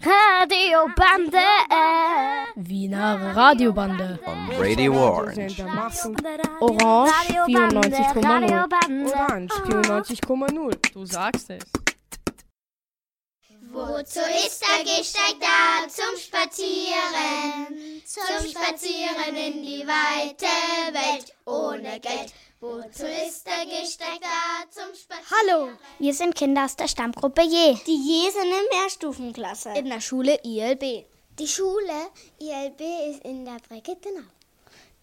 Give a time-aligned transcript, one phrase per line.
[0.00, 1.38] Radiobande.
[2.56, 4.18] Wiener Radiobande.
[4.26, 5.62] On Radio Orange.
[6.60, 7.12] Orange
[7.46, 9.06] 94,0.
[9.06, 10.92] Orange 94,0.
[10.92, 11.64] Du sagst es.
[13.72, 15.86] Wozu ist der Gehsteig da?
[15.88, 18.02] Zum Spazieren.
[18.06, 20.46] Zum Spazieren in die weite
[20.94, 22.32] Welt ohne Geld.
[22.66, 24.68] Wozu ist der Gehsteig da?
[24.68, 25.30] Zum Spazieren.
[25.30, 25.68] Hallo,
[26.00, 27.76] wir sind Kinder aus der Stammgruppe Je.
[27.86, 29.70] Die Je sind in Mehrstufenklasse.
[29.76, 31.06] In der Schule ILB.
[31.38, 34.24] Die Schule ILB ist in der Brigittenau.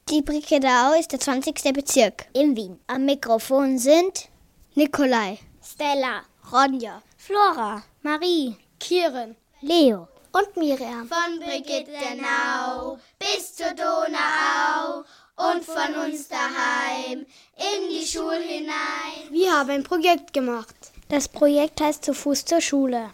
[0.09, 1.73] Die Brigittenau ist der 20.
[1.73, 2.81] Bezirk in Wien.
[2.87, 4.27] Am Mikrofon sind
[4.75, 11.07] Nikolai, Stella, Ronja, Flora, Marie, Kiren, Leo und Miriam.
[11.07, 17.25] Von Brigittenau bis zur Donau und von uns daheim
[17.57, 19.31] in die Schule hinein.
[19.31, 20.75] Wir haben ein Projekt gemacht.
[21.09, 23.11] Das Projekt heißt Zu Fuß zur Schule.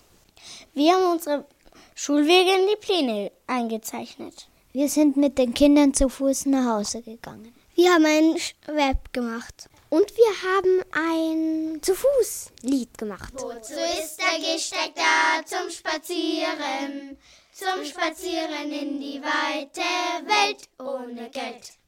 [0.74, 1.46] Wir haben unsere
[1.96, 4.48] Schulwege in die Pläne eingezeichnet.
[4.72, 7.54] Wir sind mit den Kindern zu Fuß nach Hause gegangen.
[7.76, 8.36] Wir haben ein
[8.76, 9.70] Web gemacht.
[9.90, 13.34] Und wir haben ein zu Fuß Lied gemacht.
[13.34, 15.44] Wozu ist der Gehsteig da?
[15.44, 17.18] Zum Spazieren.
[17.52, 19.82] Zum Spazieren in die weite
[20.26, 21.79] Welt ohne Geld.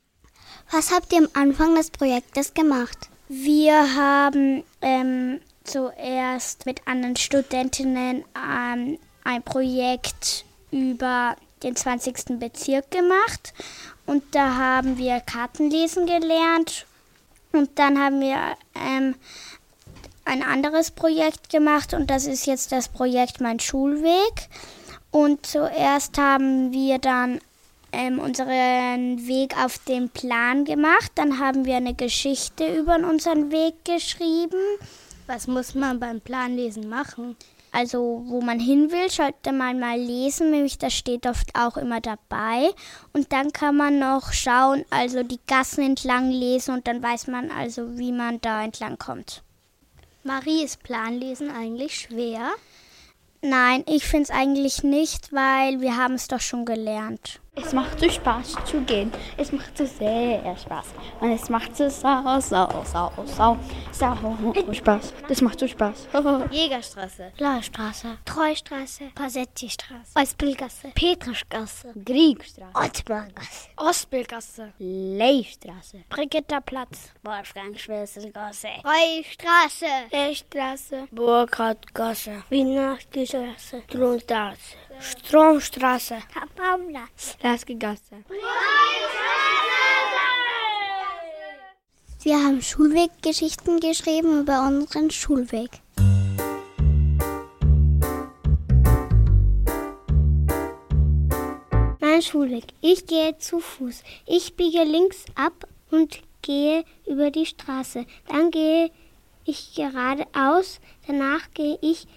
[0.73, 3.09] Was habt ihr am Anfang des Projektes gemacht?
[3.27, 12.39] Wir haben ähm, zuerst mit anderen Studentinnen ähm, ein Projekt über den 20.
[12.39, 13.53] Bezirk gemacht
[14.05, 16.85] und da haben wir Kartenlesen gelernt
[17.51, 18.37] und dann haben wir
[18.75, 19.15] ähm,
[20.23, 24.47] ein anderes Projekt gemacht und das ist jetzt das Projekt Mein Schulweg.
[25.11, 27.41] Und zuerst haben wir dann
[27.91, 31.11] ähm, unseren Weg auf den Plan gemacht.
[31.15, 34.59] Dann haben wir eine Geschichte über unseren Weg geschrieben.
[35.27, 37.35] Was muss man beim Planlesen machen?
[37.73, 42.01] Also, wo man hin will, sollte man mal lesen, nämlich das steht oft auch immer
[42.01, 42.71] dabei.
[43.13, 47.49] Und dann kann man noch schauen, also die Gassen entlang lesen und dann weiß man
[47.49, 49.41] also, wie man da entlang kommt.
[50.23, 52.51] Marie, ist Planlesen eigentlich schwer?
[53.41, 57.39] Nein, ich finde es eigentlich nicht, weil wir haben es doch schon gelernt.
[57.53, 59.11] Es macht so Spaß zu gehen.
[59.35, 60.85] Es macht so sehr Spaß.
[61.19, 63.57] Und es macht so sau, sau, sau, sau,
[63.91, 64.17] sau
[64.71, 65.13] Spaß.
[65.27, 66.07] Das macht so Spaß.
[66.51, 78.69] Jägerstraße, Blaue Straße, Treustraße, Passetti-Straße, Ospelgasse, Petrischgasse, Griegstraße, Ottmargasse, Ostbildgasse, Leichstraße, Brigitterplatz, Wolfgang-Schwessel-Gasse.
[78.85, 86.17] Reustraße, Lechstraße, Burkhardgasse, Wienerstraße, Grundstraße, Stromstraße,
[86.55, 87.35] Paumplatz.
[87.41, 88.23] Laskegasse.
[92.21, 95.71] Wir haben Schulweggeschichten geschrieben über unseren Schulweg.
[101.99, 102.65] Mein Schulweg.
[102.81, 104.03] Ich gehe zu Fuß.
[104.27, 108.05] Ich biege links ab und gehe über die Straße.
[108.27, 108.91] Dann gehe
[109.45, 110.79] ich geradeaus.
[111.07, 112.07] Danach gehe ich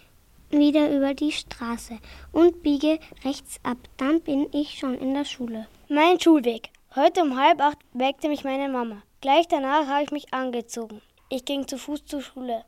[0.59, 1.99] wieder über die Straße
[2.33, 3.79] und biege rechts ab.
[3.97, 5.67] Dann bin ich schon in der Schule.
[5.89, 6.71] Mein Schulweg.
[6.97, 9.03] Heute um halb acht weckte mich meine Mama.
[9.21, 11.01] Gleich danach habe ich mich angezogen.
[11.29, 12.65] Ich ging zu Fuß zur Schule.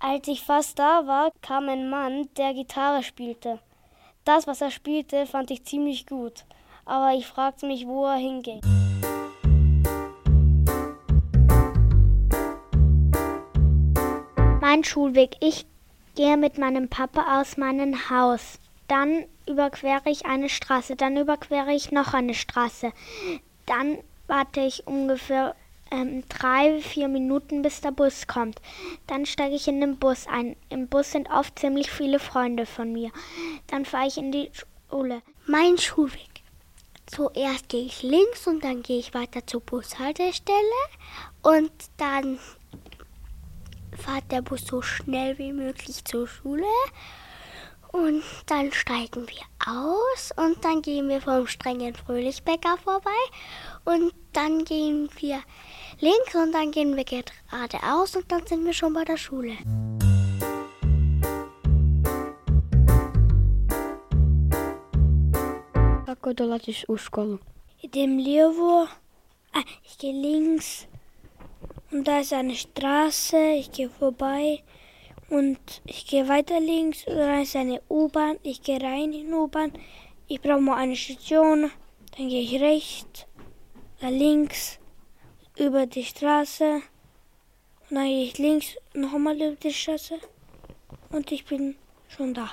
[0.00, 3.58] Als ich fast da war, kam ein Mann, der Gitarre spielte.
[4.24, 6.44] Das, was er spielte, fand ich ziemlich gut.
[6.84, 8.60] Aber ich fragte mich, wo er hinging.
[14.60, 15.36] Mein Schulweg.
[15.40, 15.66] Ich
[16.18, 18.58] gehe mit meinem Papa aus meinem Haus.
[18.88, 20.96] Dann überquere ich eine Straße.
[20.96, 22.92] Dann überquere ich noch eine Straße.
[23.66, 25.54] Dann warte ich ungefähr
[25.92, 28.60] ähm, drei, vier Minuten, bis der Bus kommt.
[29.06, 30.56] Dann steige ich in den Bus ein.
[30.70, 33.12] Im Bus sind oft ziemlich viele Freunde von mir.
[33.68, 34.50] Dann fahre ich in die
[34.90, 35.22] Schule.
[35.46, 36.42] Mein Schulweg.
[37.06, 40.82] Zuerst gehe ich links und dann gehe ich weiter zur Bushaltestelle
[41.42, 42.40] und dann
[43.96, 46.64] fährt der Bus so schnell wie möglich zur Schule.
[47.90, 53.10] Und dann steigen wir aus und dann gehen wir vom strengen Fröhlichbäcker vorbei.
[53.84, 55.40] Und dann gehen wir
[56.00, 59.56] links und dann gehen wir geradeaus und dann sind wir schon bei der Schule.
[66.06, 67.38] Ako dolazíš u školu?
[67.82, 68.88] Idem Levo.
[69.52, 70.86] Ah, ich gehe links.
[71.90, 73.52] Und da ist eine Straße.
[73.52, 74.62] Ich gehe vorbei.
[75.30, 77.06] Und ich gehe weiter links.
[77.06, 78.38] Und da ist eine U-Bahn.
[78.42, 79.72] Ich gehe rein in die U-Bahn.
[80.26, 81.70] Ich brauche mal eine Station.
[82.16, 83.26] Dann gehe ich rechts.
[84.00, 84.78] Dann links.
[85.56, 86.82] Über die Straße.
[87.90, 90.18] Und dann gehe ich links nochmal über die Straße.
[91.10, 91.76] Und ich bin
[92.08, 92.50] schon da.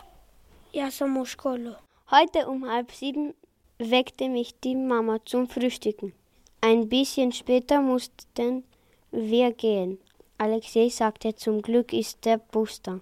[0.71, 1.75] Ja sam u školu.
[2.09, 3.33] Heute um halb sieben
[3.79, 6.13] weckte mich die Mama zum Frühstücken.
[6.61, 8.63] Ein bisschen später mussten
[9.15, 9.97] wir gehen.
[10.37, 12.99] Alexei sagte, zum Glück ist der Bus da.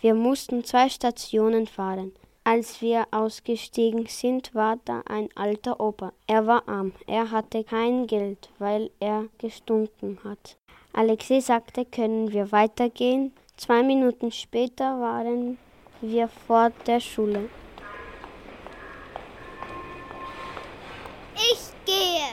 [0.00, 2.12] Wir mussten zwei Stationen fahren.
[2.46, 6.12] Als wir ausgestiegen sind, war da ein alter Opa.
[6.26, 6.92] Er war arm.
[7.06, 10.58] Er hatte kein Geld, weil er gestunken hat.
[10.92, 13.32] Alexei sagte, können wir weitergehen?
[13.56, 15.56] Zwei Minuten später waren
[16.02, 17.48] wir vor der Schule.
[21.34, 22.26] Ich gehe.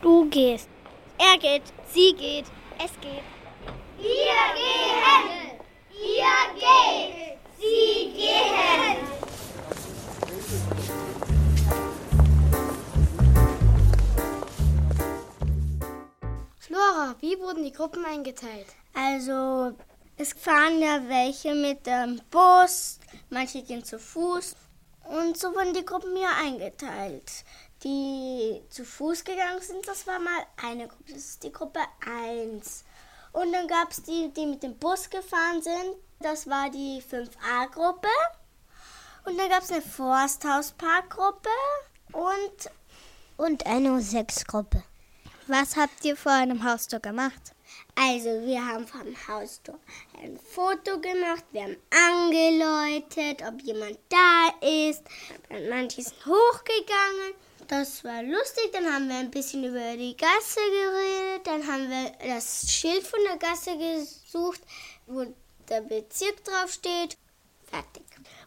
[0.00, 0.71] Du gehst.
[1.24, 1.62] Er geht.
[1.86, 2.46] Sie geht.
[2.84, 3.22] Es geht.
[3.96, 5.60] Wir gehen.
[5.92, 7.38] Ihr geht.
[7.60, 8.96] Sie gehen.
[16.58, 18.66] Flora, wie wurden die Gruppen eingeteilt?
[18.92, 19.76] Also,
[20.16, 22.98] es fahren ja welche mit dem Bus,
[23.30, 24.56] manche gehen zu Fuß.
[25.04, 27.44] Und so wurden die Gruppen ja eingeteilt.
[27.82, 32.84] Die zu Fuß gegangen sind, das war mal eine Gruppe, das ist die Gruppe 1.
[33.32, 38.08] Und dann gab es die, die mit dem Bus gefahren sind, das war die 5a-Gruppe.
[39.24, 41.48] Und dann gab es eine Forsthausparkgruppe
[42.12, 42.70] und,
[43.36, 44.82] Und eine U6-Gruppe.
[45.46, 47.52] Was habt ihr vor einem Haustor gemacht?
[47.94, 49.78] Also, wir haben vom Haustor
[50.22, 55.02] ein Foto gemacht, wir haben angeläutet, ob jemand da ist.
[55.68, 57.34] Manche sind hochgegangen.
[57.68, 58.70] Das war lustig.
[58.72, 61.46] Dann haben wir ein bisschen über die Gasse geredet.
[61.46, 64.60] Dann haben wir das Schild von der Gasse gesucht,
[65.06, 65.26] wo
[65.68, 67.16] der Bezirk draufsteht.
[67.70, 68.04] Fertig.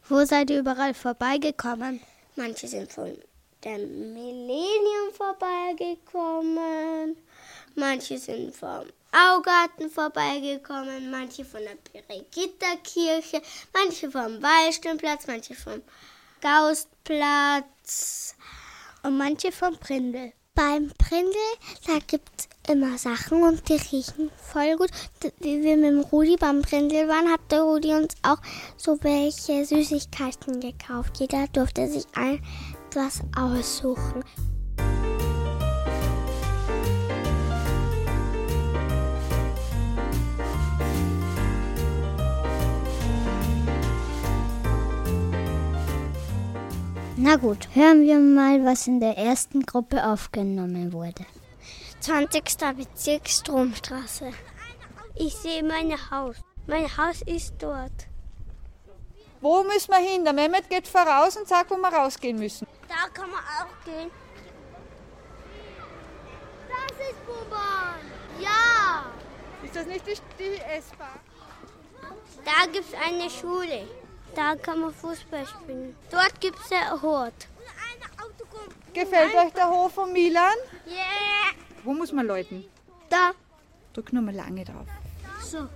[0.08, 2.02] Wo seid ihr überall vorbeigekommen?
[2.36, 3.18] Manche sind von
[3.64, 7.18] der Millennium vorbeigekommen.
[7.74, 13.42] Manche sind vom Augarten vorbeigekommen, manche von der Birgitterkirche,
[13.74, 15.82] manche vom Wallstirnplatz, manche vom
[16.42, 18.36] Gaustplatz.
[19.06, 20.34] Und manche vom Brindel.
[20.56, 21.36] Beim Brindel,
[21.86, 24.90] da gibt es immer Sachen und die riechen voll gut.
[25.42, 28.40] Wie wir mit dem Rudi beim Brindel waren, hat der Rudi uns auch
[28.78, 31.20] so welche Süßigkeiten gekauft.
[31.20, 34.24] Jeder durfte sich etwas aussuchen.
[47.18, 51.26] Na gut, hören wir mal, was in der ersten Gruppe aufgenommen wurde.
[52.02, 52.44] 20.
[52.76, 54.34] Bezirk Stromstraße.
[55.16, 56.36] Ich sehe mein Haus.
[56.68, 58.08] Mein Haus ist dort.
[59.40, 60.26] Wo müssen wir hin?
[60.26, 62.68] Der Mehmet geht voraus und sagt, wo wir rausgehen müssen.
[62.90, 64.12] Da kann man auch gehen.
[66.68, 67.96] Das ist Buban.
[68.42, 69.06] Ja.
[69.64, 71.20] Ist das nicht die, die S-Bahn?
[72.44, 73.88] Da gibt es eine Schule.
[74.36, 75.96] Da kann man Fußball spielen.
[76.12, 77.48] Dort gibt es einen Hort.
[78.94, 80.56] Gefällt euch der Hof von Milan?
[80.88, 81.54] Yeah.
[81.84, 82.64] Wo muss man läuten?
[83.10, 83.32] Da.
[83.94, 84.88] Drück nur mal lange drauf.
[85.42, 85.68] So.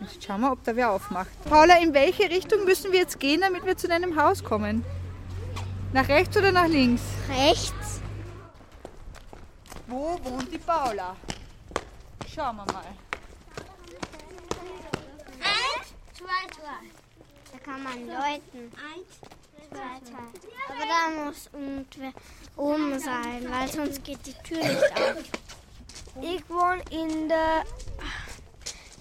[0.00, 1.30] Jetzt schauen wir, ob da wer aufmacht.
[1.44, 4.84] Paula, in welche Richtung müssen wir jetzt gehen, damit wir zu deinem Haus kommen?
[5.92, 7.02] Nach rechts oder nach links?
[7.28, 8.00] Rechts.
[9.86, 11.14] Wo wohnt die Paula?
[12.34, 12.84] Schauen wir mal.
[15.40, 17.52] Eins, zwei, zwei.
[17.52, 18.72] Da kann man läuten.
[18.76, 19.20] Eins,
[19.70, 20.18] zwei, zwei.
[20.68, 22.12] Aber da muss irgendwer
[22.56, 25.24] oben sein, weil sonst geht die Tür nicht auf.
[26.20, 27.64] Ich wohne in der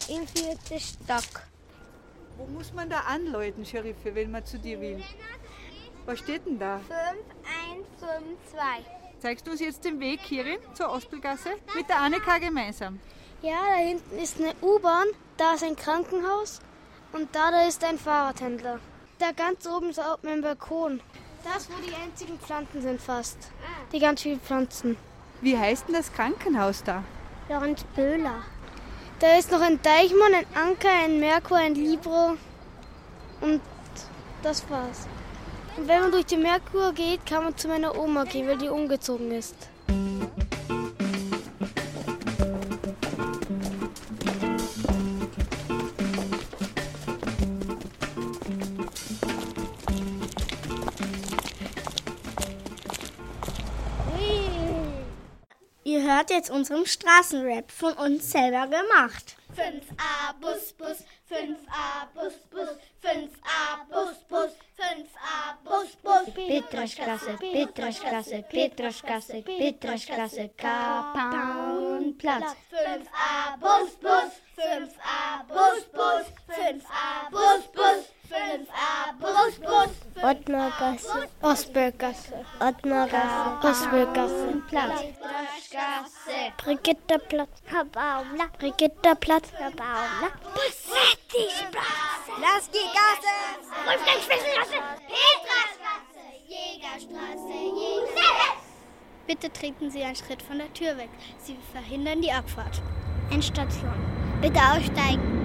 [0.09, 1.43] im vierten Stock.
[2.37, 5.03] Wo muss man da anläuten, Sheriffe, wenn man zu dir will?
[6.05, 6.79] Was steht denn da?
[6.79, 6.91] 5,
[7.77, 8.59] 1, 5, 2.
[9.19, 11.51] Zeigst du uns jetzt den Weg hierhin zur Ospelgasse?
[11.75, 12.99] Mit der Annika gemeinsam.
[13.43, 15.07] Ja, da hinten ist eine U-Bahn,
[15.37, 16.59] da ist ein Krankenhaus
[17.13, 18.79] und da, da ist ein Fahrradhändler.
[19.19, 21.01] Da ganz oben ist auch mein Balkon.
[21.43, 23.37] Das, wo die einzigen Pflanzen sind fast.
[23.91, 24.97] Die ganz vielen Pflanzen.
[25.41, 27.03] Wie heißt denn das Krankenhaus da?
[27.49, 28.43] Lorenz Böhler.
[29.19, 32.35] Da ist noch ein Deichmann, ein Anker, ein Merkur, ein Libro
[33.41, 33.61] und
[34.41, 35.07] das war's.
[35.77, 38.69] Und wenn man durch die Merkur geht, kann man zu meiner Oma gehen, weil die
[38.69, 39.55] umgezogen ist.
[56.15, 59.35] Hört jetzt unseren Straßenrap von uns selber gemacht.
[59.55, 62.69] 5a Bus Bus, 5a Bus Bus,
[63.03, 66.33] 5a Bus Bus, 5a Bus Bus.
[66.33, 72.55] Petraschgasse, Petraschgasse, Petraschgasse, Petraschgasse, Kapaunplatz.
[72.71, 78.05] 5a Bus Bus, 5a Bus Bus, 5a Bus Bus,
[78.41, 81.29] 5a Ottmargasse.
[81.41, 82.45] Ostberggasse.
[82.59, 83.67] Ottmargasse.
[83.67, 84.61] Ostberggasse.
[84.69, 85.03] Platz.
[86.57, 87.61] Brigitterplatz.
[87.93, 88.45] Baumla.
[88.59, 89.51] Brigitterplatz.
[89.51, 90.29] Baumla.
[90.55, 92.31] Bussetti-Straße.
[92.43, 93.35] Laski-Gasse.
[93.85, 94.77] Wolfgang-Schwesselgasse.
[95.11, 96.23] Petrastraße.
[96.47, 97.53] Jägerstraße.
[97.81, 98.71] Jägerstraße.
[99.27, 101.09] Bitte treten Sie einen Schritt von der Tür weg.
[101.37, 102.81] Sie verhindern die Abfahrt.
[103.31, 103.93] Endstation.
[104.41, 105.41] Bitte aussteigen.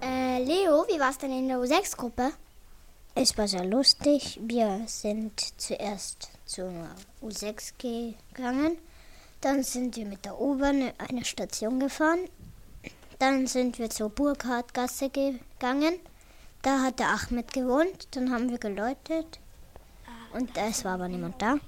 [0.00, 0.42] Äh,
[1.04, 2.32] War es denn in der U6-Gruppe?
[3.14, 4.40] Es war sehr lustig.
[4.42, 6.72] Wir sind zuerst zur
[7.22, 8.78] U6 gegangen.
[9.42, 12.20] Dann sind wir mit der U-Bahn eine Station gefahren.
[13.18, 15.96] Dann sind wir zur Burkhardgasse gegangen.
[16.62, 18.08] Da hat der Ahmed gewohnt.
[18.12, 19.40] Dann haben wir geläutet.
[20.32, 21.58] Und es war aber niemand da.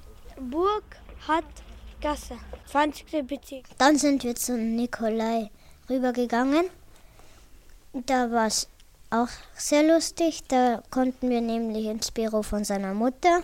[0.40, 2.38] Burkhardgasse.
[2.70, 3.26] 20.
[3.26, 3.66] Bezirk.
[3.76, 5.50] Dann sind wir zu Nikolai
[5.90, 6.70] rübergegangen.
[7.92, 8.66] Da war es
[9.10, 10.42] auch sehr lustig.
[10.48, 13.42] Da konnten wir nämlich ins Büro von seiner Mutter.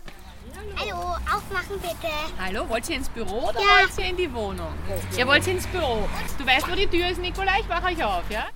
[0.76, 0.97] Hallo,
[1.35, 2.12] aufmachen bitte.
[2.38, 3.81] Hallo, wollt ihr ins Büro oder Ja.
[3.83, 4.73] wollt ihr in die Wohnung?
[5.16, 6.09] Ihr wollt ins Büro.
[6.38, 7.61] Du weißt, wo die Tür ist, Nikolai?
[7.61, 8.47] Ich mache euch auf, ja?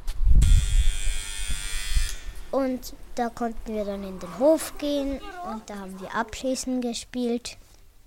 [2.50, 5.20] Und da konnten wir dann in den Hof gehen
[5.50, 7.56] und da haben wir Abschießen gespielt.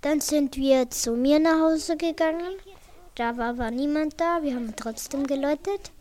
[0.01, 2.53] Dann sind wir zu mir nach Hause gegangen.
[3.15, 4.39] Da war aber niemand da.
[4.41, 5.91] Wir haben trotzdem geläutet.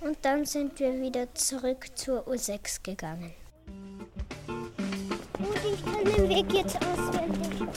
[0.00, 3.32] Und dann sind wir wieder zurück zur U6 gegangen.
[4.46, 7.68] Und ich kann den Weg jetzt auswendig.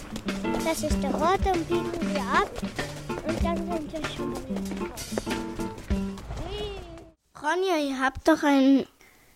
[0.63, 2.51] Das ist der Ort, dann biegen wir ab.
[3.27, 4.63] Und dann sind wir schon wieder
[7.41, 8.87] Ronja, ihr habt doch ein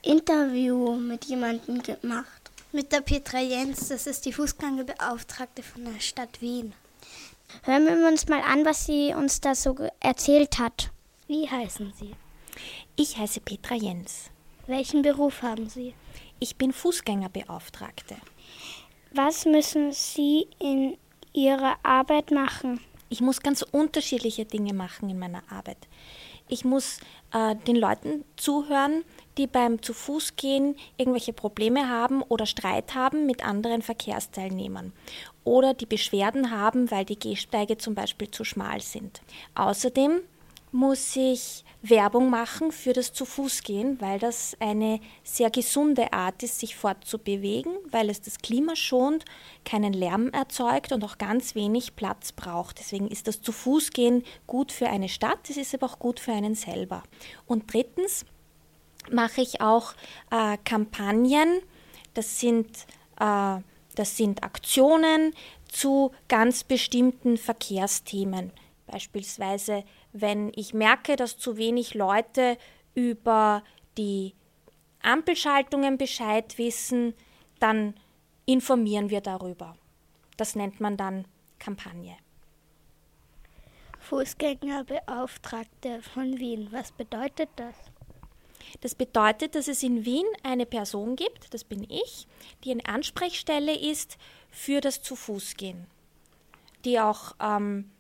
[0.01, 2.51] Interview mit jemandem gemacht.
[2.71, 6.73] Mit der Petra Jens, das ist die Fußgängerbeauftragte von der Stadt Wien.
[7.63, 10.89] Hören wir uns mal an, was sie uns da so erzählt hat.
[11.27, 12.15] Wie heißen Sie?
[12.99, 14.31] Ich heiße Petra Jens.
[14.65, 15.93] Welchen Beruf haben Sie?
[16.39, 18.15] Ich bin Fußgängerbeauftragte.
[19.11, 20.97] Was müssen Sie in
[21.31, 22.79] Ihrer Arbeit machen?
[23.09, 25.77] Ich muss ganz unterschiedliche Dinge machen in meiner Arbeit.
[26.49, 26.99] Ich muss
[27.33, 29.03] äh, den Leuten zuhören,
[29.37, 34.91] die beim zu Fuß gehen irgendwelche Probleme haben oder Streit haben mit anderen Verkehrsteilnehmern
[35.43, 39.21] oder die Beschwerden haben, weil die Gehsteige zum Beispiel zu schmal sind.
[39.53, 40.21] Außerdem
[40.71, 46.43] muss ich Werbung machen für das zu Fuß gehen, weil das eine sehr gesunde Art
[46.43, 49.25] ist, sich fortzubewegen, weil es das Klima schont,
[49.63, 52.79] keinen Lärm erzeugt und auch ganz wenig Platz braucht.
[52.79, 56.19] Deswegen ist das zu Fuß gehen gut für eine Stadt, es ist aber auch gut
[56.19, 57.03] für einen selber.
[57.45, 58.25] Und drittens
[59.11, 59.93] mache ich auch
[60.31, 61.61] äh, Kampagnen,
[62.13, 62.67] das sind,
[63.19, 63.59] äh,
[63.95, 65.33] das sind Aktionen
[65.69, 68.51] zu ganz bestimmten Verkehrsthemen.
[68.87, 69.83] Beispielsweise,
[70.21, 72.57] wenn ich merke, dass zu wenig Leute
[72.93, 73.63] über
[73.97, 74.33] die
[75.01, 77.13] Ampelschaltungen Bescheid wissen,
[77.59, 77.95] dann
[78.45, 79.75] informieren wir darüber.
[80.37, 81.25] Das nennt man dann
[81.59, 82.15] Kampagne.
[83.99, 86.69] Fußgängerbeauftragte von Wien.
[86.71, 87.75] Was bedeutet das?
[88.81, 92.27] Das bedeutet, dass es in Wien eine Person gibt, das bin ich,
[92.63, 94.17] die eine Ansprechstelle ist
[94.49, 95.87] für das Zu-Fuß-Gehen,
[96.85, 97.91] die auch ähm,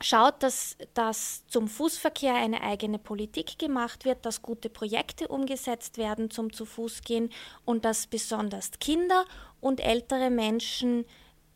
[0.00, 6.30] schaut, dass, dass zum Fußverkehr eine eigene Politik gemacht wird, dass gute Projekte umgesetzt werden
[6.30, 7.30] zum Zu-Fuß-Gehen
[7.64, 9.24] und dass besonders Kinder
[9.60, 11.04] und ältere Menschen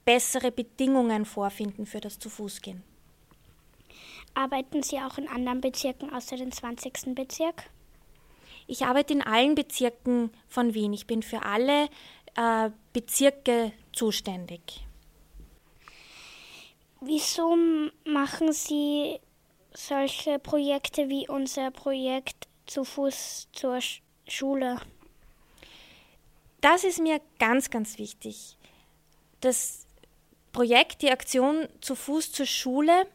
[0.04, 2.82] bessere Bedingungen vorfinden für das Zu-Fuß-Gehen.
[4.34, 7.14] Arbeiten Sie auch in anderen Bezirken außer dem 20.
[7.14, 7.64] Bezirk?
[8.66, 10.92] Ich arbeite in allen Bezirken von Wien.
[10.92, 11.88] Ich bin für alle
[12.36, 14.86] äh, Bezirke zuständig.
[17.04, 17.56] Wieso
[18.04, 19.18] machen Sie
[19.74, 24.80] solche Projekte wie unser Projekt zu Fuß zur Sch Schule?
[26.60, 28.56] Das ist mir ganz, ganz wichtig.
[29.40, 29.84] Das
[30.52, 33.08] Projekt, die Aktion zu Fuß zur Schule,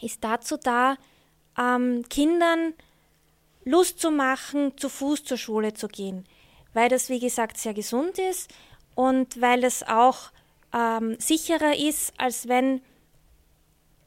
[0.00, 0.96] ist dazu da,
[1.58, 2.74] ähm, Kindern
[3.64, 6.28] Lust zu machen, zu Fuß zur Schule zu gehen,
[6.74, 8.54] weil das, wie gesagt, sehr gesund ist
[8.94, 10.30] und weil es auch
[10.74, 12.82] ähm, sicherer ist, als wenn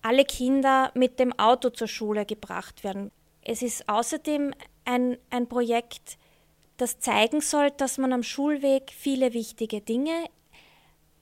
[0.01, 3.11] alle Kinder mit dem Auto zur Schule gebracht werden.
[3.41, 4.53] Es ist außerdem
[4.85, 6.17] ein, ein Projekt,
[6.77, 10.29] das zeigen soll, dass man am Schulweg viele wichtige Dinge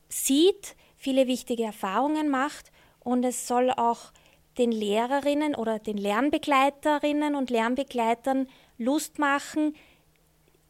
[0.10, 4.12] sieht, viele wichtige Erfahrungen macht und es soll auch
[4.58, 8.48] den Lehrerinnen oder den Lernbegleiterinnen und Lernbegleitern
[8.78, 9.76] Lust machen,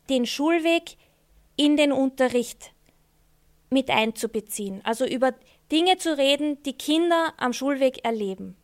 [0.10, 0.98] den Schulweg
[1.56, 2.75] in den Unterricht
[3.76, 4.80] mit einzubeziehen.
[4.86, 5.34] Also über
[5.70, 8.56] Dinge zu reden, die Kinder am Schulweg erleben.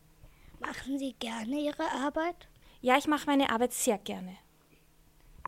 [0.61, 2.47] Machen Sie gerne Ihre Arbeit?
[2.79, 4.37] Ja, ich mache meine Arbeit sehr gerne.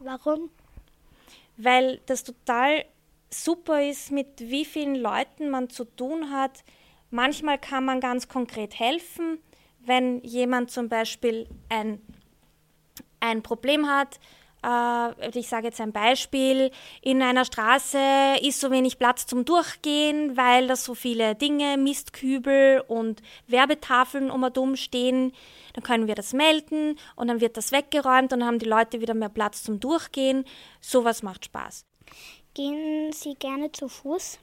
[0.01, 0.49] Warum?
[1.55, 2.83] Weil das total
[3.29, 6.65] super ist, mit wie vielen Leuten man zu tun hat.
[7.09, 9.37] Manchmal kann man ganz konkret helfen,
[9.79, 12.01] wenn jemand zum Beispiel ein,
[13.21, 14.19] ein Problem hat.
[14.63, 17.99] Äh, ich sage jetzt ein Beispiel, in einer Straße
[18.41, 24.43] ist so wenig Platz zum Durchgehen, weil da so viele Dinge, Mistkübel und Werbetafeln um
[24.43, 25.33] und um stehen.
[25.73, 29.01] Dann können wir das melden und dann wird das weggeräumt und dann haben die Leute
[29.01, 30.45] wieder mehr Platz zum Durchgehen.
[30.79, 31.85] Sowas macht Spaß.
[32.53, 34.39] Gehen Sie gerne zu Fuß?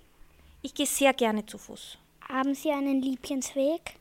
[0.63, 1.97] Ich gehe sehr gerne zu Fuß.
[2.29, 3.97] Haben Sie einen Lieblingsweg?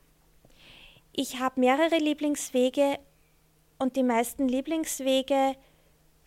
[1.13, 2.99] Ich habe mehrere Lieblingswege
[3.77, 5.55] und die meisten Lieblingswege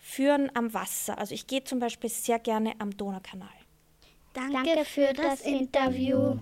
[0.03, 1.17] führen am Wasser.
[1.17, 3.49] Also ich gehe zum Beispiel sehr gerne am Donaukanal.
[4.35, 6.37] Danke, Danke für das Interview.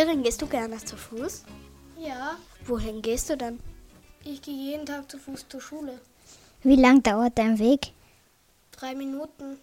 [0.00, 1.44] Kirin, gehst du gerne zu Fuß?
[1.98, 2.38] Ja.
[2.64, 3.60] Wohin gehst du dann?
[4.24, 6.00] Ich gehe jeden Tag zu Fuß zur Schule.
[6.62, 7.92] Wie lang dauert dein Weg?
[8.72, 9.58] Drei Minuten.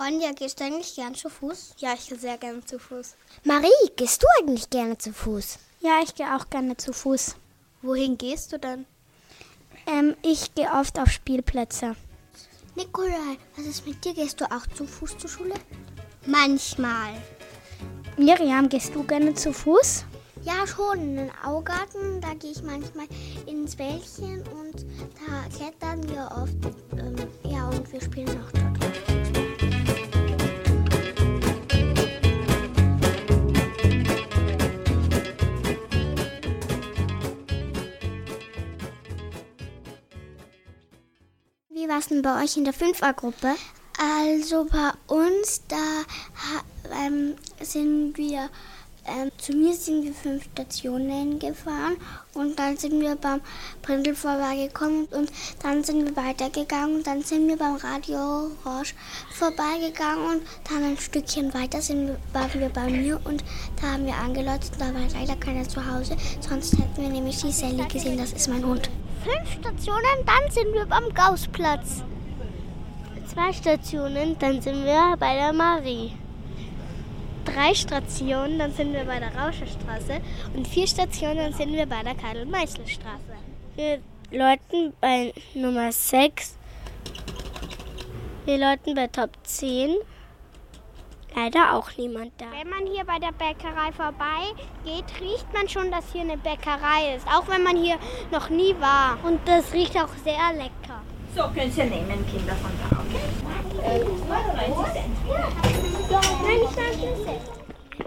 [0.00, 1.74] Ronja, gehst du eigentlich gern zu Fuß?
[1.76, 3.14] Ja, ich gehe sehr gerne zu Fuß.
[3.44, 5.58] Marie, gehst du eigentlich gerne zu Fuß?
[5.80, 7.34] Ja, ich gehe auch gerne zu Fuß.
[7.82, 8.86] Wohin gehst du dann?
[9.86, 11.94] Ähm, ich gehe oft auf Spielplätze.
[12.74, 14.14] Nikolai, was ist mit dir?
[14.14, 15.56] Gehst du auch zu Fuß zur Schule?
[16.24, 17.12] Manchmal.
[18.18, 20.04] Miriam, gehst du gerne zu Fuß?
[20.42, 20.98] Ja, schon.
[21.00, 23.06] In den Augarten, da gehe ich manchmal
[23.46, 26.56] ins Wäldchen und da klettern wir oft.
[26.98, 27.16] Ähm,
[27.50, 28.72] ja, und wir spielen auch dort.
[41.70, 43.54] Wie war es denn bei euch in der 5a-Gruppe?
[44.02, 45.76] Also bei uns, da
[47.04, 48.50] ähm, sind wir,
[49.06, 51.96] ähm, zu mir sind wir fünf Stationen gefahren
[52.34, 53.40] und dann sind wir beim
[53.80, 55.30] Brindel vorbeigekommen und
[55.62, 58.94] dann sind wir weitergegangen und dann sind wir beim Radio Roche
[59.34, 63.44] vorbeigegangen und dann ein Stückchen weiter sind wir, waren wir bei mir und
[63.80, 67.52] da haben wir angeläutet, da war leider keiner zu Hause, sonst hätten wir nämlich die
[67.52, 68.90] Sally gesehen, das ist mein Hund.
[69.22, 72.02] Fünf Stationen, dann sind wir beim Gaußplatz.
[73.32, 76.12] Zwei Stationen, dann sind wir bei der Marie
[77.46, 80.20] drei Stationen, dann sind wir bei der Rauscherstraße
[80.54, 83.32] und vier Stationen, dann sind wir bei der Karl-Meißel-Straße.
[83.74, 86.58] Wir läuten bei Nummer 6.
[88.44, 89.96] Wir läuten bei Top 10.
[91.34, 92.46] Leider auch niemand da.
[92.52, 97.26] Wenn man hier bei der Bäckerei vorbeigeht, riecht man schon, dass hier eine Bäckerei ist.
[97.26, 97.96] Auch wenn man hier
[98.30, 99.16] noch nie war.
[99.24, 101.02] Und das riecht auch sehr lecker.
[101.34, 103.24] So, können Sie nehmen, Kinder von da, okay?
[103.82, 105.06] Äh, 99 Cent.
[105.26, 107.40] Nein, nicht 99 Cent.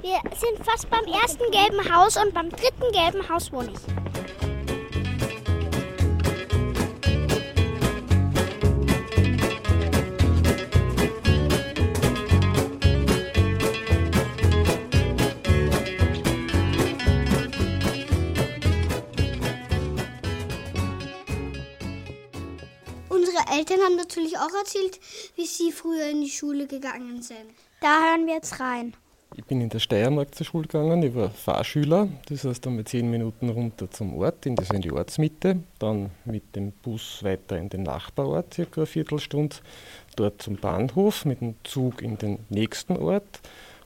[0.02, 4.45] Wir sind fast beim ersten gelben Haus und beim dritten gelben Haus wohne ich.
[23.58, 25.00] Eltern haben natürlich auch erzählt,
[25.36, 27.46] wie sie früher in die Schule gegangen sind.
[27.80, 28.94] Da hören wir jetzt rein.
[29.38, 33.10] Ich bin in der Steiermark zur Schule gegangen, ich war Fahrschüler, das heißt einmal zehn
[33.10, 37.70] Minuten runter zum Ort, in, das in die Ortsmitte, dann mit dem Bus weiter in
[37.70, 39.58] den Nachbarort, circa eine Viertelstunde,
[40.16, 43.42] dort zum Bahnhof, mit dem Zug in den nächsten Ort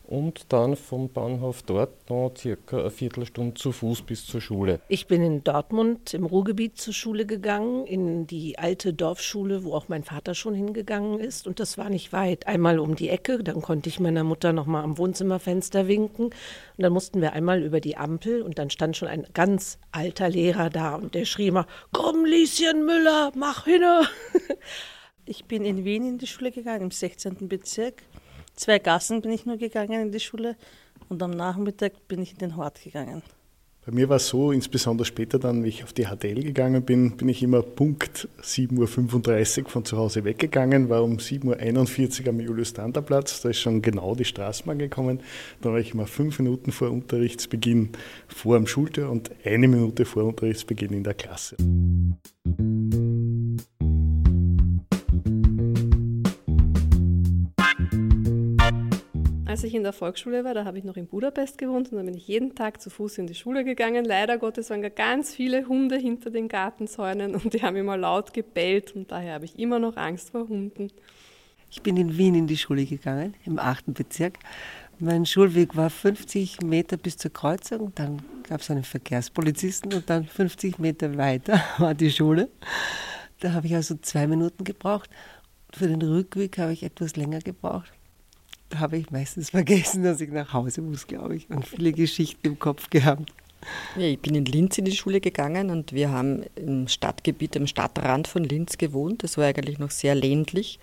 [0.10, 4.80] und dann vom Bahnhof dort noch circa eine Viertelstunde zu Fuß bis zur Schule.
[4.88, 9.88] Ich bin in Dortmund im Ruhrgebiet zur Schule gegangen, in die alte Dorfschule, wo auch
[9.88, 11.46] mein Vater schon hingegangen ist.
[11.46, 12.48] Und das war nicht weit.
[12.48, 16.26] Einmal um die Ecke, dann konnte ich meiner Mutter noch mal am Wohnzimmerfenster winken.
[16.26, 16.34] Und
[16.78, 20.72] dann mussten wir einmal über die Ampel und dann stand schon ein ganz alter Lehrer
[20.72, 24.08] da und der schrie immer: Komm, Lieschen Müller, mach hinne!
[25.26, 27.48] Ich bin in Wien in die Schule gegangen, im 16.
[27.48, 28.02] Bezirk.
[28.60, 30.58] Zwei Gassen bin ich nur gegangen in die Schule
[31.08, 33.24] und am Nachmittag bin ich in den Hort gegangen.
[33.86, 37.16] Bei mir war es so, insbesondere später dann, wie ich auf die HTL gegangen bin,
[37.16, 42.42] bin ich immer Punkt 7.35 Uhr von zu Hause weggegangen, war um 7.41 Uhr am
[42.42, 45.22] Julius-Stander-Platz, da ist schon genau die Straßenbahn gekommen.
[45.62, 47.92] Dann war ich immer fünf Minuten vor Unterrichtsbeginn
[48.28, 51.56] vor am Schultür und eine Minute vor Unterrichtsbeginn in der Klasse.
[59.60, 62.04] Als ich in der Volksschule war, da habe ich noch in Budapest gewohnt und da
[62.04, 64.06] bin ich jeden Tag zu Fuß in die Schule gegangen.
[64.06, 68.96] Leider Gottes waren ganz viele Hunde hinter den Gartenzäunen und die haben immer laut gebellt
[68.96, 70.94] und daher habe ich immer noch Angst vor Hunden.
[71.70, 74.40] Ich bin in Wien in die Schule gegangen, im achten Bezirk.
[74.98, 80.24] Mein Schulweg war 50 Meter bis zur Kreuzung, dann gab es einen Verkehrspolizisten und dann
[80.24, 82.48] 50 Meter weiter war die Schule.
[83.42, 85.10] Da habe ich also zwei Minuten gebraucht.
[85.74, 87.92] Für den Rückweg habe ich etwas länger gebraucht
[88.76, 92.60] habe ich meistens vergessen, dass ich nach Hause muss, glaube ich, und viele Geschichten im
[92.60, 93.32] Kopf gehabt.
[93.98, 97.68] Ja, ich bin in Linz in die Schule gegangen und wir haben im Stadtgebiet, am
[97.68, 99.24] Stadtrand von Linz gewohnt.
[99.24, 100.80] Das war eigentlich noch sehr ländlich.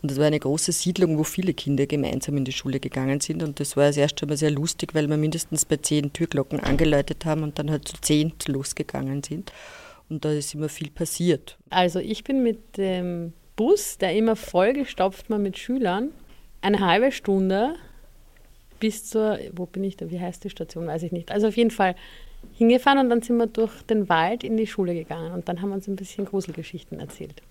[0.00, 3.42] Und das war eine große Siedlung, wo viele Kinder gemeinsam in die Schule gegangen sind.
[3.42, 7.24] Und das war das erste Mal sehr lustig, weil wir mindestens bei zehn Türglocken angeläutet
[7.24, 9.50] haben und dann halt zu zehn losgegangen sind.
[10.10, 11.56] Und da ist immer viel passiert.
[11.70, 16.10] Also ich bin mit dem Bus, der immer vollgestopft war mit Schülern,
[16.64, 17.76] eine halbe Stunde
[18.80, 21.30] bis zur, wo bin ich da, wie heißt die Station, weiß ich nicht.
[21.30, 21.94] Also auf jeden Fall
[22.52, 25.70] hingefahren und dann sind wir durch den Wald in die Schule gegangen und dann haben
[25.70, 27.42] wir uns ein bisschen Gruselgeschichten erzählt.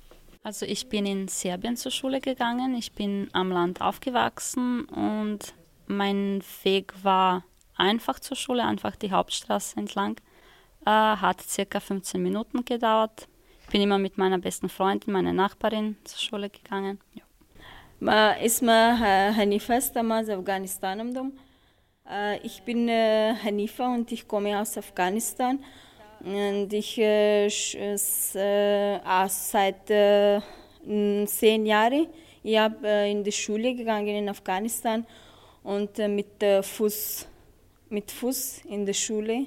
[0.44, 5.54] Also ich bin in Serbien zur Schule gegangen, ich bin am Land aufgewachsen und
[5.88, 7.44] mein Weg war
[7.78, 10.18] einfach zur Schule, einfach die Hauptstraße entlang.
[10.86, 13.28] Äh, hat circa 15 Minuten gedauert.
[13.64, 17.00] Ich bin immer mit meiner besten Freundin, meiner Nachbarin zur Schule gegangen.
[17.14, 17.24] Ja.
[18.03, 21.33] اسمها Hanifa, damals Afghanistan.
[22.43, 25.59] Ich bin Hanifa und ich komme aus Afghanistan.
[26.21, 27.49] Und ich äh,
[29.29, 30.41] seit äh,
[31.27, 32.07] zehn Jahren.
[32.43, 35.07] Ich habe äh, in die Schule gegangen in Afghanistan
[35.63, 37.27] und äh, mit Fuß
[37.91, 39.47] mit Fuß in der Schule.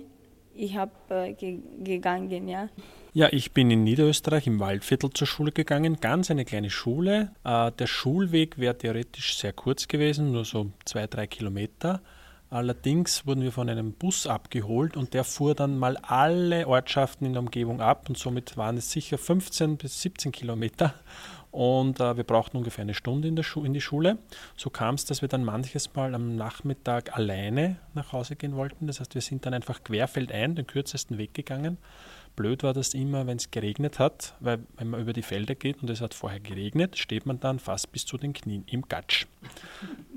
[0.56, 2.70] Ich habe äh, ge gegangen, ja.
[3.17, 7.31] Ja, ich bin in Niederösterreich im Waldviertel zur Schule gegangen, ganz eine kleine Schule.
[7.45, 12.03] Äh, der Schulweg wäre theoretisch sehr kurz gewesen, nur so zwei, drei Kilometer.
[12.51, 17.33] Allerdings wurden wir von einem Bus abgeholt und der fuhr dann mal alle Ortschaften in
[17.33, 20.93] der Umgebung ab und somit waren es sicher 15 bis 17 Kilometer
[21.51, 24.19] und äh, wir brauchten ungefähr eine Stunde in, in die Schule.
[24.59, 28.87] So kam es, dass wir dann manches Mal am Nachmittag alleine nach Hause gehen wollten.
[28.87, 31.79] Das heißt, wir sind dann einfach querfeldein den kürzesten Weg gegangen
[32.37, 35.83] Blöd war das immer, wenn es geregnet hat, weil wenn man über die Felder geht
[35.83, 39.27] und es hat vorher geregnet, steht man dann fast bis zu den Knien im Gatsch.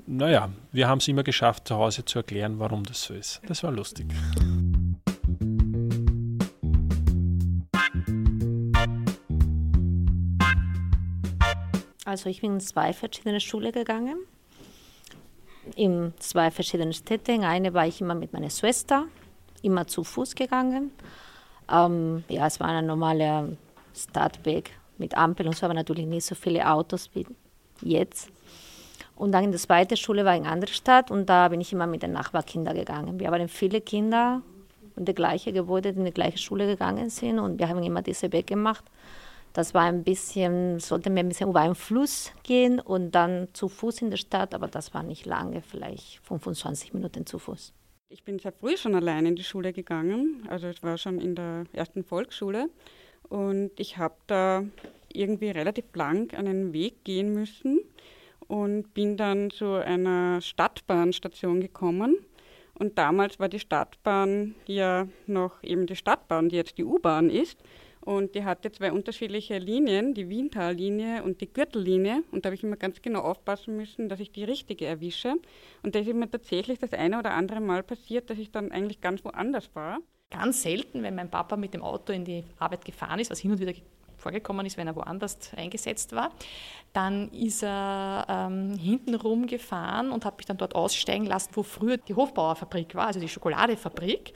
[0.06, 3.40] Naja, wir haben es immer geschafft, zu Hause zu erklären, warum das so ist.
[3.46, 4.06] Das war lustig.
[12.04, 14.18] Also ich bin in zwei verschiedene Schulen gegangen,
[15.74, 17.32] in zwei verschiedene Städte.
[17.32, 19.06] In eine war ich immer mit meiner Schwester,
[19.62, 20.90] immer zu Fuß gegangen.
[21.70, 23.48] Ähm, ja, es war ein normaler
[23.94, 27.26] Stadtweg mit Ampel und so, aber natürlich nicht so viele Autos wie
[27.82, 28.30] jetzt.
[29.16, 31.72] Und dann in der zweiten Schule war in einer anderen Stadt und da bin ich
[31.72, 33.20] immer mit den Nachbarkindern gegangen.
[33.20, 34.42] Wir waren viele Kinder
[34.96, 38.02] in der gleichen Gebäude, die in die gleiche Schule gegangen sind und wir haben immer
[38.02, 38.84] diese Weg gemacht.
[39.52, 43.68] Das war ein bisschen, sollte mir ein bisschen über einen Fluss gehen und dann zu
[43.68, 47.72] Fuß in der Stadt, aber das war nicht lange, vielleicht 25 Minuten zu Fuß.
[48.12, 50.44] Ich bin sehr früh schon allein in die Schule gegangen.
[50.48, 52.68] Also ich war schon in der ersten Volksschule
[53.28, 54.64] und ich habe da
[55.12, 57.78] irgendwie relativ lang einen Weg gehen müssen
[58.48, 62.16] und bin dann zu einer Stadtbahnstation gekommen.
[62.74, 67.60] Und damals war die Stadtbahn ja noch eben die Stadtbahn, die jetzt die U-Bahn ist.
[68.02, 72.22] Und die hatte zwei unterschiedliche Linien, die Wientallinie und die Gürtellinie.
[72.30, 75.34] Und da habe ich immer ganz genau aufpassen müssen, dass ich die richtige erwische.
[75.82, 79.00] Und da ist mir tatsächlich das eine oder andere Mal passiert, dass ich dann eigentlich
[79.00, 79.98] ganz woanders war.
[80.30, 83.50] Ganz selten, wenn mein Papa mit dem Auto in die Arbeit gefahren ist, was hin
[83.50, 83.74] und wieder
[84.20, 86.30] vorgekommen ist, wenn er woanders eingesetzt war.
[86.92, 91.96] Dann ist er ähm, hintenrum gefahren und hat mich dann dort aussteigen lassen, wo früher
[91.96, 94.34] die Hofbauerfabrik war, also die Schokoladefabrik.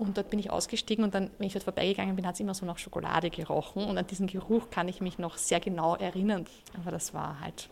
[0.00, 2.54] Und dort bin ich ausgestiegen und dann, wenn ich dort vorbeigegangen bin, hat es immer
[2.54, 3.84] so nach Schokolade gerochen.
[3.84, 6.46] Und an diesen Geruch kann ich mich noch sehr genau erinnern.
[6.80, 7.68] Aber das war halt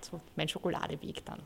[0.00, 1.38] so mein Schokoladeweg dann.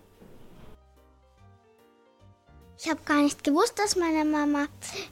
[2.78, 4.68] Ich habe gar nicht gewusst, dass meine Mama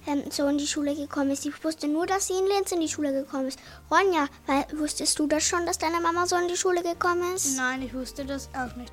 [0.06, 1.44] ähm, so in die Schule gekommen ist.
[1.44, 3.58] Ich wusste nur, dass sie in Linz in die Schule gekommen ist.
[3.90, 7.58] Ronja, weil, wusstest du das schon, dass deine Mama so in die Schule gekommen ist?
[7.58, 8.92] Nein, ich wusste das auch nicht.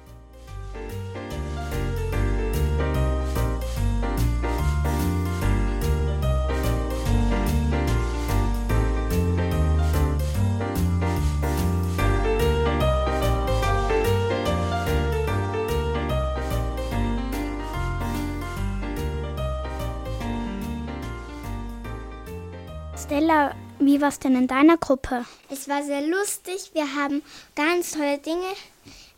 [23.08, 25.24] Stella, wie war es denn in deiner Gruppe?
[25.50, 26.72] Es war sehr lustig.
[26.74, 27.24] Wir haben
[27.56, 28.50] ganz tolle Dinge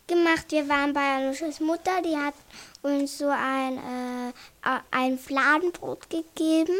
[0.06, 0.46] gemacht.
[0.50, 2.34] Wir waren bei Anushas Mutter, die hat
[2.82, 4.32] uns so ein, äh,
[4.92, 6.76] ein Fladenbrot gegeben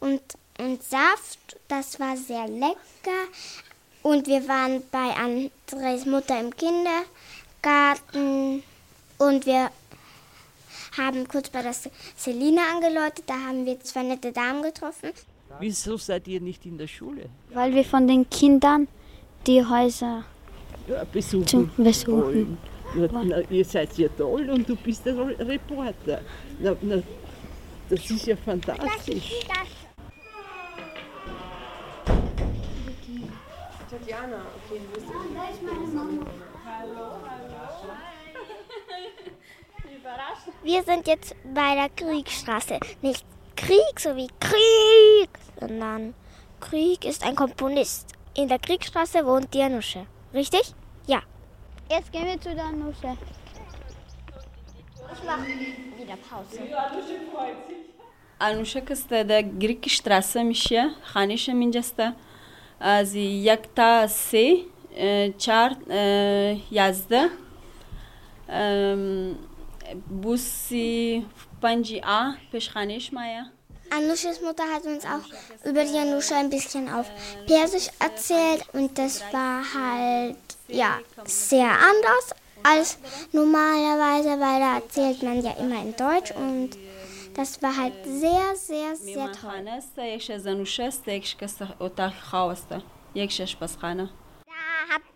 [0.00, 0.22] und,
[0.58, 1.60] und Saft.
[1.68, 3.28] Das war sehr lecker.
[4.02, 8.62] Und wir waren bei Andres Mutter im Kindergarten
[9.18, 9.70] und wir
[10.96, 11.74] haben kurz bei der
[12.16, 13.24] Selina angeläutet.
[13.26, 15.12] Da haben wir zwei nette Damen getroffen.
[15.60, 17.28] Wieso seid ihr nicht in der Schule?
[17.52, 18.88] Weil wir von den Kindern
[19.46, 20.24] die Häuser
[20.88, 21.70] ja, besuchen.
[21.76, 22.58] Besuchen.
[22.94, 26.20] Na, na, ihr seid ja toll und du bist der Reporter.
[26.60, 27.02] Na, na,
[27.88, 29.32] das ist ja fantastisch.
[33.90, 35.06] Tatjana, okay, wo ist
[40.62, 42.78] Wir sind jetzt bei der Kriegstraße.
[43.02, 43.24] Nicht
[43.56, 45.30] Krieg so wie Krieg,
[45.66, 46.14] sondern
[46.60, 48.12] Krieg ist ein Komponist.
[48.34, 50.06] In der Kriegsstraße wohnt die Anusche.
[50.32, 50.74] Richtig?
[51.06, 51.22] Ja.
[51.90, 53.16] Jetzt gehen wir zu der Anusche.
[55.12, 55.46] Ich mache
[55.98, 56.60] wieder Pause.
[58.38, 62.14] Anusha kasta da Kriegstraße mișe, Hanisha minjasta.
[62.80, 64.66] Az yakta se
[65.38, 65.76] char
[66.70, 67.28] yazda.
[70.22, 71.24] Bussi
[71.60, 73.53] Banji A, Peschanisch Maya.
[73.96, 77.06] Anushas Mutter hat uns auch über die Anusha ein bisschen auf
[77.46, 80.36] Persisch erzählt und das war halt
[80.68, 82.98] ja sehr anders als
[83.32, 86.70] normalerweise, weil da erzählt man ja immer in Deutsch und
[87.34, 89.50] das war halt sehr, sehr, sehr toll.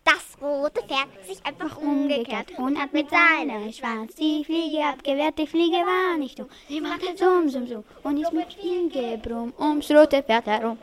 [0.09, 5.38] Das rote Pferd sich einfach umgekehrt und hat mit seinem Schwanz die Fliege abgewehrt.
[5.38, 9.53] Die Fliege war nicht dumm, sie machte summ, summ, summ und ist mit viel Gebrumm
[9.59, 10.79] ums rote Pferd herum.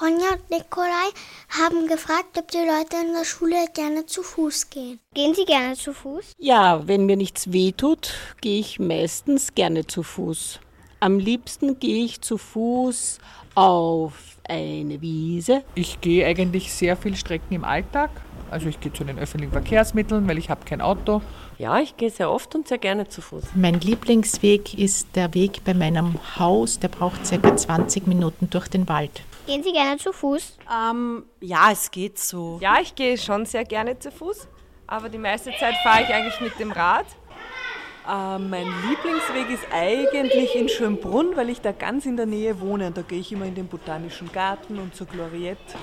[0.00, 1.10] Ronja und Nikolai
[1.48, 5.00] haben gefragt, ob die Leute in der Schule gerne zu Fuß gehen.
[5.12, 6.34] Gehen Sie gerne zu Fuß?
[6.38, 10.60] Ja, wenn mir nichts wehtut, gehe ich meistens gerne zu Fuß.
[11.02, 13.20] Am liebsten gehe ich zu Fuß
[13.54, 14.12] auf
[14.46, 15.64] eine Wiese.
[15.74, 18.10] Ich gehe eigentlich sehr viel Strecken im Alltag.
[18.50, 21.22] Also ich gehe zu den öffentlichen Verkehrsmitteln, weil ich habe kein Auto.
[21.56, 23.44] Ja, ich gehe sehr oft und sehr gerne zu Fuß.
[23.54, 26.78] Mein Lieblingsweg ist der Weg bei meinem Haus.
[26.78, 29.22] Der braucht circa 20 Minuten durch den Wald.
[29.46, 30.58] Gehen Sie gerne zu Fuß?
[30.70, 32.58] Ähm, ja, es geht so.
[32.60, 34.48] Ja, ich gehe schon sehr gerne zu Fuß,
[34.86, 37.06] aber die meiste Zeit fahre ich eigentlich mit dem Rad.
[38.08, 42.88] Äh, mein Lieblingsweg ist eigentlich in Schönbrunn, weil ich da ganz in der Nähe wohne.
[42.88, 45.78] Und da gehe ich immer in den Botanischen Garten und zur Gloriette.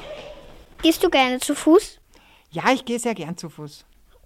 [0.81, 1.99] Gehst du gerne zu Fuß?
[2.51, 3.85] Ja, ich gehe sehr gern zu Fuß.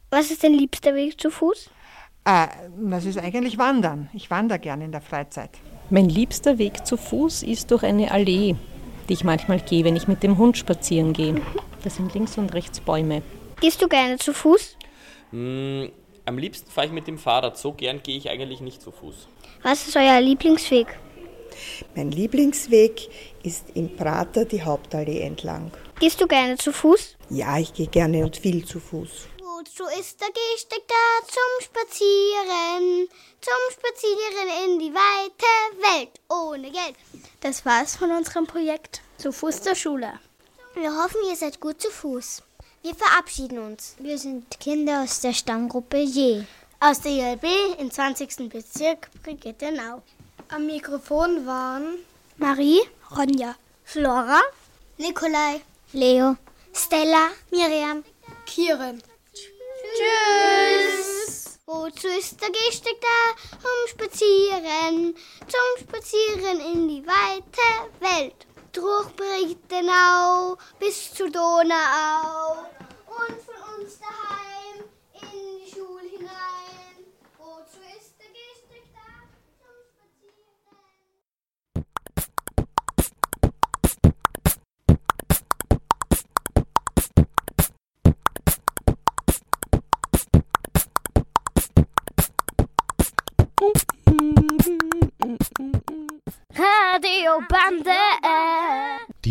[0.10, 1.70] Was ist dein liebster Weg zu Fuß?
[2.26, 4.10] Äh, das ist eigentlich Wandern.
[4.14, 5.52] Ich wandere gerne in der Freizeit.
[5.90, 8.56] Mein liebster Weg zu Fuß ist durch eine Allee,
[9.10, 11.42] die ich manchmal gehe, wenn ich mit dem Hund spazieren gehe.
[11.84, 13.22] Da sind links und rechts Bäume.
[13.60, 14.78] Gehst du gerne zu Fuß?
[16.26, 17.58] Am liebsten fahre ich mit dem Fahrrad.
[17.58, 19.28] So gern gehe ich eigentlich nicht zu Fuß.
[19.64, 20.88] Was ist euer Lieblingsweg?
[21.96, 23.10] Mein Lieblingsweg
[23.44, 25.72] ist im Prater die Hauptallee entlang.
[26.00, 27.18] Gehst du gerne zu Fuß?
[27.30, 29.28] Ja, ich gehe gerne und viel zu Fuß.
[29.40, 31.28] Wozu ist der Gehsteig da?
[31.28, 33.08] Zum Spazieren.
[33.42, 36.96] Zum Spazieren in die weite Welt ohne Geld.
[37.42, 40.14] Das war's von unserem Projekt Zu Fuß zur Schule.
[40.74, 42.42] Wir hoffen, ihr seid gut zu Fuß.
[42.84, 43.96] Wir verabschieden uns.
[44.00, 46.44] Wir sind Kinder aus der Stammgruppe J.
[46.80, 47.44] Aus der ILB
[47.78, 48.50] im 20.
[48.50, 50.02] Bezirk Brigittenau.
[50.50, 52.00] Am Mikrofon waren
[52.38, 52.82] Marie,
[53.16, 54.42] Ronja, Flora,
[54.98, 55.62] Nikolai,
[55.94, 56.38] Leo,
[56.74, 58.04] Stella, Miriam,
[58.48, 59.04] Kieren.
[59.96, 61.60] Tschüss.
[61.68, 63.36] Wozu ist der Gehsteig da?
[63.62, 65.16] Zum Spazieren,
[65.48, 68.48] zum Spazieren in die weite Welt.
[68.72, 72.66] Durch Brigittenau bis zur Donau.
[73.06, 73.51] Und